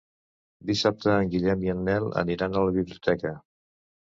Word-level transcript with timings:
Dissabte 0.69 1.11
en 1.17 1.29
Guillem 1.33 1.61
i 1.67 1.71
en 1.75 1.83
Nel 1.91 2.09
aniran 2.23 2.55
a 2.55 2.65
la 2.71 2.75
biblioteca. 2.79 3.37